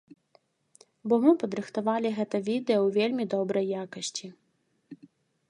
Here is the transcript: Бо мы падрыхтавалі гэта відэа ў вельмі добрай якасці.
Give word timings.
Бо 1.11 1.19
мы 1.25 1.33
падрыхтавалі 1.43 2.09
гэта 2.17 2.41
відэа 2.49 2.79
ў 2.85 2.97
вельмі 2.97 3.23
добрай 3.35 3.65
якасці. 3.85 4.27